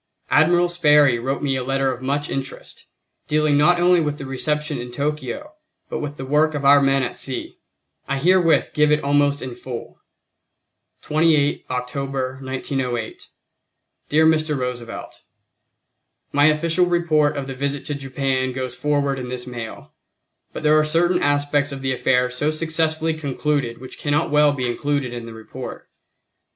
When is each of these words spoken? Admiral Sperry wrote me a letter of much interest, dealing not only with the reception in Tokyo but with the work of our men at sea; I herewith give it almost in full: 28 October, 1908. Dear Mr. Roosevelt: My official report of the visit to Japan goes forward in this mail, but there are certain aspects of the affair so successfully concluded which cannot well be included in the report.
Admiral 0.31 0.67
Sperry 0.67 1.19
wrote 1.19 1.43
me 1.43 1.55
a 1.55 1.63
letter 1.63 1.91
of 1.91 2.01
much 2.01 2.27
interest, 2.27 2.87
dealing 3.27 3.55
not 3.55 3.79
only 3.79 4.01
with 4.01 4.17
the 4.17 4.25
reception 4.25 4.79
in 4.79 4.91
Tokyo 4.91 5.53
but 5.91 5.99
with 5.99 6.17
the 6.17 6.25
work 6.25 6.55
of 6.55 6.65
our 6.65 6.81
men 6.81 7.03
at 7.03 7.15
sea; 7.15 7.59
I 8.07 8.17
herewith 8.17 8.71
give 8.73 8.91
it 8.91 9.03
almost 9.03 9.43
in 9.43 9.53
full: 9.53 9.99
28 11.03 11.67
October, 11.69 12.39
1908. 12.41 13.27
Dear 14.09 14.25
Mr. 14.25 14.57
Roosevelt: 14.57 15.21
My 16.31 16.47
official 16.47 16.87
report 16.87 17.37
of 17.37 17.45
the 17.45 17.53
visit 17.53 17.85
to 17.85 17.93
Japan 17.93 18.53
goes 18.53 18.73
forward 18.73 19.19
in 19.19 19.27
this 19.27 19.45
mail, 19.45 19.93
but 20.51 20.63
there 20.63 20.79
are 20.79 20.83
certain 20.83 21.21
aspects 21.21 21.71
of 21.71 21.83
the 21.83 21.91
affair 21.93 22.31
so 22.31 22.49
successfully 22.49 23.13
concluded 23.13 23.77
which 23.77 23.99
cannot 23.99 24.31
well 24.31 24.51
be 24.51 24.67
included 24.67 25.13
in 25.13 25.27
the 25.27 25.33
report. 25.35 25.87